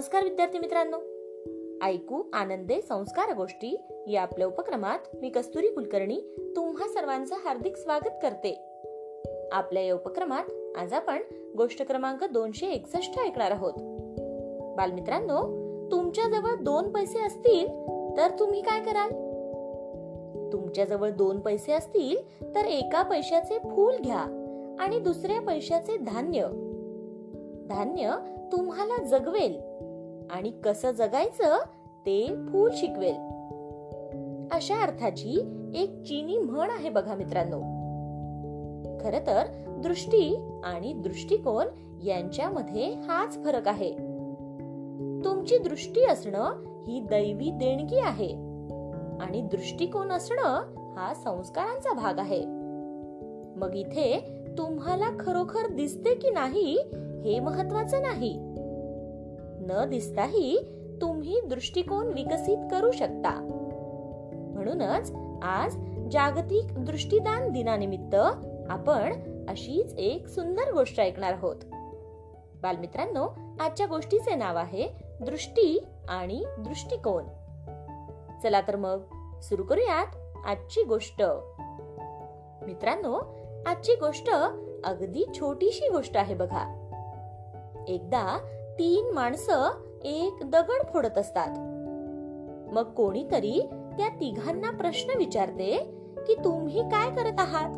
नमस्कार 0.00 0.24
विद्यार्थी 0.24 0.58
मित्रांनो. 0.58 0.96
ऐकू 1.84 2.22
आनंदे 2.32 2.80
संस्कार 2.80 3.34
गोष्टी 3.34 3.80
या 4.06 4.22
आपल्या 4.22 4.46
उपक्रमात 4.46 4.98
मी 5.14 5.30
कस्तुरी 5.30 5.68
कुलकर्णी 5.68 6.20
तुम्हा 6.56 6.88
सर्वांचं 6.88 7.34
हार्दिक 7.44 7.76
स्वागत 7.76 8.10
करते. 8.22 8.62
आपल्या 9.52 9.82
या 9.82 9.94
उपक्रमात 9.94 10.76
आज 10.76 10.92
आपण 10.92 11.22
गोष्ट 11.56 11.86
क्रमांक 11.86 12.24
दोनशे 12.24 12.66
एकसष्ट 12.66 13.20
ऐकणार 13.20 13.50
आहोत. 13.50 13.72
बालमित्रांनो 14.76 15.40
तुमच्या 15.90 16.24
जवळ 16.24 16.64
दोन 16.64 16.92
पैसे 16.92 17.26
असतील 17.26 17.66
तर 18.16 18.28
तुम्ही 18.38 18.60
काय 18.60 18.80
कराल? 18.80 19.08
तुमच्या 20.52 20.84
जवळ 20.84 21.10
दोन 21.10 21.40
पैसे 21.40 21.72
असतील 21.72 22.44
तर 22.54 22.64
एका 22.64 23.02
पैशाचे 23.02 23.58
फूल 23.58 23.96
घ्या 23.96 24.20
आणि 24.80 24.98
दुसऱ्या 24.98 25.40
पैशाचे 25.40 25.96
धान्य. 25.96 26.40
धान्य 27.68 28.16
तुम्हाला 28.52 29.04
जगवेल. 29.04 29.70
आणि 30.30 30.50
कसं 30.50 30.90
जगायचं 30.90 31.56
ते 32.06 32.26
फूल 32.52 32.70
शिकवेल. 32.74 33.14
अशा 34.52 34.82
अर्थाची 34.82 35.40
एक 35.74 36.02
चीनी 36.02 36.38
म्हण 36.38 36.70
आहे 36.70 36.90
बघा 36.90 37.14
मित्रांनो. 37.14 37.60
खर 39.00 39.18
तर 39.26 39.42
दृष्टी 39.68 40.36
आणि 40.64 40.92
दृष्टिकोन 40.92 41.66
यांच्यामध्ये 42.02 42.94
हाच 42.94 43.44
फरक 43.44 43.68
आहे. 43.68 43.92
तुमची 45.24 45.58
दृष्टी 45.58 46.04
असणं 46.04 46.44
ही 46.86 47.00
दैवी 47.00 47.50
देणगी 47.50 47.98
आहे 47.98 48.32
आणि 49.20 49.40
दृष्टिकोन 49.40 50.12
असणं 50.12 50.54
हा 50.96 51.14
संस्कारांचा 51.14 51.92
भाग 51.92 52.18
आहे. 52.18 52.44
मग 53.56 53.74
इथे 53.74 54.20
तुम्हाला 54.58 55.10
खरोखर 55.20 55.68
दिसते 55.72 56.14
की 56.14 56.30
नाही 56.30 56.78
हे 57.24 57.40
महत्वाचं 57.40 58.02
नाही. 58.02 58.49
न 59.60 59.88
दिसताही 59.90 60.58
तुम्ही 61.00 61.40
दृष्टिकोन 61.40 62.06
विकसित 62.06 62.58
करू 62.70 62.90
शकता. 62.90 63.40
म्हणूनच 64.54 65.12
आज 65.42 65.76
जागतिक 66.10 66.84
दृष्टीदान 66.84 67.50
दिनानिमित्त 67.50 68.14
आपण 68.68 69.12
अशीच 69.48 69.94
एक 69.94 70.28
सुंदर 70.28 70.72
गोष्ट 70.72 71.00
ऐकणार 71.00 71.32
आहोत. 71.32 71.56
बालमित्रांनो 72.62 73.28
आजच्या 73.60 73.86
गोष्टीचे 73.86 74.34
नाव 74.34 74.56
आहे 74.56 74.88
दृष्टी 75.20 75.84
आणि 76.08 76.44
दृष्टिकोन. 76.58 77.24
चला 78.42 78.60
तर 78.60 78.76
मग 78.76 79.02
सुरू 79.40 79.62
करूयात 79.62 80.06
आजची 80.46 80.82
गोष्ट. 80.82 81.22
मित्रांनो 82.66 83.36
आजची 83.66 83.92
गोष्ट 83.92 84.30
अगदी 84.84 85.24
छोटीशी 85.34 85.88
गोष्ट 85.88 86.16
आहे 86.16 86.34
बघा. 86.34 86.76
एकदा 87.88 88.38
तीन 88.80 89.14
माणसं 89.14 89.70
एक 90.04 90.36
दगड 90.44 90.92
फोडत 90.92 91.18
असतात. 91.18 91.48
मग 92.72 92.82
कोणीतरी 92.82 93.66
त्या 93.70 94.08
तिघांना 94.08 94.70
प्रश्न 94.70 95.18
विचारते 95.18 95.94
की 96.26 96.34
तुम्ही 96.44 96.82
काय 96.82 97.10
करत 97.10 97.40
आहात? 97.40 97.68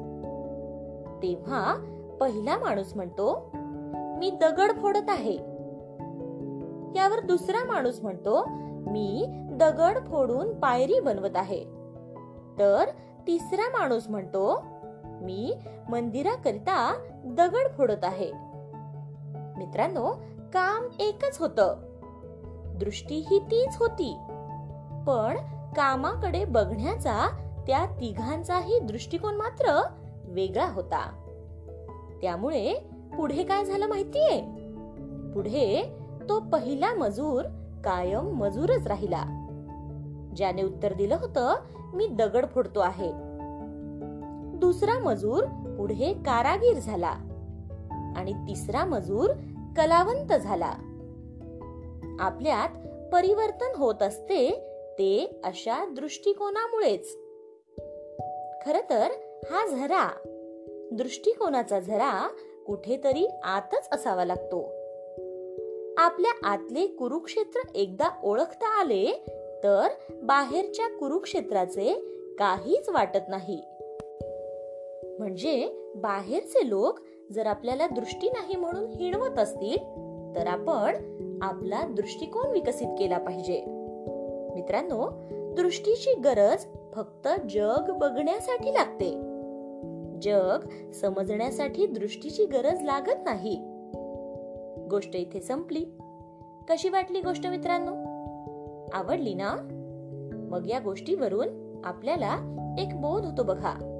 तेव्हा 1.22 1.74
पहिला 2.20 2.58
माणूस 2.58 2.96
म्हणतो 2.96 3.50
मी 3.94 4.30
दगड 4.30 4.72
फोडत 4.82 5.08
आहे. 5.08 5.36
यावर 6.96 7.20
दुसरा 7.24 7.64
माणूस 7.64 8.00
म्हणतो 8.02 8.44
मी 8.90 9.26
दगड 9.50 9.98
फोडून 10.06 10.60
पायरी 10.60 11.00
बनवत 11.00 11.36
आहे. 11.36 11.64
तर 12.58 12.84
तिसरा 13.26 13.78
माणूस 13.78 14.08
म्हणतो 14.08 14.64
मी 15.22 15.54
मंदिराकरिता 15.90 16.94
दगड 17.24 17.76
फोडत 17.76 18.04
आहे. 18.04 18.30
मित्रांनो 19.56 20.12
काम 20.52 20.88
एकच 21.00 21.38
होत. 21.40 21.60
दृष्टी 22.80 23.14
ही 23.30 23.38
तीच 23.38 23.76
होती. 23.80 24.16
पण 25.06 25.36
कामाकडे 25.76 26.44
बघण्याचा 26.44 27.28
त्या 27.66 27.86
तिघांचाही 27.86 28.78
दृष्टिकोन 28.78 29.34
मात्र 29.34 29.80
वेगळा 30.24 30.70
होता. 30.72 31.10
त्यामुळे 32.22 32.74
पुढे 33.16 33.42
काय 33.42 33.64
झालं 33.64 33.86
माहितीये? 33.86 34.40
पुढे 35.34 35.96
तो 36.28 36.40
पहिला 36.40 36.94
मजूर 36.94 37.42
कायम 37.84 38.24
मजूरच 38.24 38.86
राहिला. 38.86 39.22
ज्याने 40.36 40.62
उत्तर 40.62 40.92
दिलं 40.92 41.16
होतं 41.20 41.54
मी 41.94 42.06
दगड 42.06 42.46
फोडतो 42.46 42.80
आहे. 42.80 43.12
दुसरा 44.58 44.98
मजूर 44.98 45.44
पुढे 45.78 46.12
कारागीर 46.12 46.78
झाला. 46.78 47.14
आणि 48.16 48.32
तिसरा 48.32 48.84
मजूर 48.84 49.30
कलावंत 49.76 50.32
झाला. 50.32 50.72
आपल्यात 52.20 52.68
परिवर्तन 53.12 53.76
होत 53.76 54.02
असते 54.02 54.50
ते 54.92 55.40
अशा 55.44 55.84
दृष्टिकोनामुळेच. 55.84 57.16
खर 58.64 58.80
तर 58.90 59.08
हा 59.50 59.66
झरा 59.66 60.10
दृष्टिकोनाचा 60.92 61.80
झरा 61.80 62.28
कुठेतरी 62.66 63.28
आतच 63.44 63.88
असावा 63.92 64.24
लागतो. 64.24 64.62
आपल्या 65.98 66.48
आतले 66.48 66.86
कुरुक्षेत्र 66.86 67.60
एकदा 67.74 68.08
ओळखता 68.24 68.80
आले 68.80 69.24
तर 69.64 69.88
बाहेरच्या 70.22 70.88
कुरुक्षेत्राचे 70.88 71.94
काहीच 72.38 72.88
वाटत 72.88 73.28
नाही. 73.28 73.64
म्हणजे 75.18 75.68
बाहेरचे 75.96 76.68
लोक 76.68 76.98
जर 77.32 77.46
आपल्याला 77.46 77.86
दृष्टी 77.86 78.28
नाही 78.28 78.56
म्हणून 78.56 78.86
हिणवत 78.90 79.38
असतील 79.38 79.76
तर 80.36 80.46
आपण 80.46 80.94
आपला 81.42 81.82
दृष्टिकोन 81.86 82.50
विकसित 82.50 82.86
केला 82.98 83.18
पाहिजे. 83.18 83.64
मित्रांनो 84.54 85.10
दृष्टीची 85.56 86.14
गरज 86.14 86.64
फक्त 86.94 87.28
जग 87.50 87.92
बघण्यासाठी 87.98 88.72
लागते. 88.72 89.10
जग 90.20 90.90
समजण्यासाठी 90.90 91.86
दृष्टीची 91.86 92.44
गरज 92.44 92.82
लागत 92.82 93.24
नाही. 93.24 93.58
गोष्ट 94.90 95.16
इथे 95.16 95.40
संपली. 95.40 95.84
कशी 96.68 96.88
वाटली 96.88 97.20
गोष्ट 97.20 97.46
मित्रांनो? 97.46 97.92
आवडली 98.92 99.34
ना? 99.34 99.56
मग 100.50 100.66
या 100.66 100.78
गोष्टीवरून 100.78 101.80
आपल्याला 101.84 102.38
एक 102.78 103.00
बोध 103.00 103.24
होतो 103.24 103.42
बघा. 103.42 103.98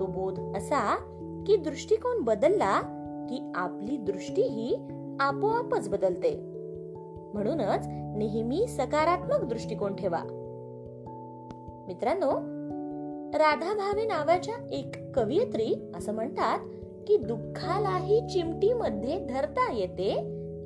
तो 0.00 0.06
बोध 0.06 0.56
असा 0.56 0.96
की 1.46 1.56
दृष्टिकोन 1.56 2.20
बदलला 2.20 2.80
की 3.30 3.52
आपली 3.54 3.96
दृष्टी 3.96 4.42
ही 4.42 4.76
आपोआपच 5.20 5.88
बदलते. 5.88 6.36
म्हणूनच 7.34 7.86
नेहमी 8.16 8.66
सकारात्मक 8.68 9.48
दृष्टिकोन 9.48 9.96
ठेवा. 9.96 10.18
मित्रांनो 11.86 12.30
राधा 13.38 13.74
भावे 13.74 14.04
नावाच्या 14.04 14.54
एक 14.70 15.12
कवयित्री 15.14 15.92
असं 15.96 16.14
म्हणतात 16.14 16.58
की 17.08 17.16
दुःखालाही 17.16 18.20
चिमटीमध्ये 18.20 19.26
धरता 19.26 19.72
येते 19.72 20.14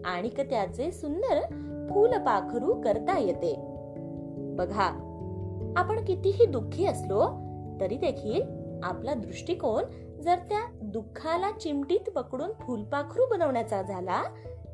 आणि 0.05 0.29
त्याचे 0.29 0.91
सुंदर 0.91 1.41
फूल 1.91 2.11
पाखरू 2.11 2.75
करता 2.75 3.19
येते. 3.19 3.57
बघा 4.37 5.07
आपण 5.77 6.05
कितीही 6.05 6.47
दुःखी 6.47 6.87
असलो 6.87 7.23
तरी 7.81 7.97
देखील 7.97 8.43
आपला 8.83 9.15
दृष्टिकोन 9.15 9.85
जर 10.21 10.37
त्या 10.37 10.67
दुःखाला 10.83 11.51
चिमटीत 11.51 12.11
पकडून 12.15 12.53
फुलपाखरू 12.53 13.27
बनवण्याचा 13.27 13.83
झाला 13.83 14.23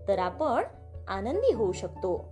तर 0.09 0.19
आपण 0.19 0.63
आनंदी 1.09 1.53
होऊ 1.53 1.73
शकतो. 1.73 2.25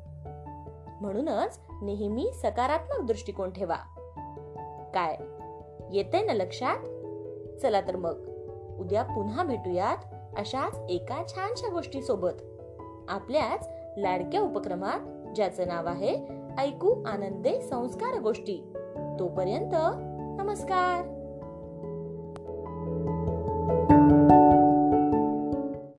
म्हणूनच 1.01 1.59
नेहमी 1.83 2.31
सकारात्मक 2.35 3.07
दृष्टिकोन 3.07 3.51
ठेवा. 3.51 3.77
काय? 4.95 5.17
येते 5.93 6.23
ना 6.23 6.33
लक्षात? 6.33 6.77
चला 7.61 7.81
तर 7.81 7.97
मग. 7.97 8.29
उद्या 8.79 9.03
पुन्हा 9.03 9.43
भेटूयात 9.43 9.97
अशाच 10.39 10.79
एका 10.89 11.23
छानशा 11.29 11.69
गोष्टी 11.69 12.03
सोबत 12.03 12.43
आपल्याच 13.09 13.69
लाडक्या 13.97 14.41
उपक्रमात 14.41 15.01
ज्याचं 15.35 15.69
नाव 15.69 15.87
आहे 15.87 16.27
ऐकू 16.59 17.03
आनंदे 17.07 17.61
संस्कार 17.61 18.21
गोष्टी. 18.21 18.73
तोपर्यंत 19.19 19.75
नमस्कार! 20.41 21.14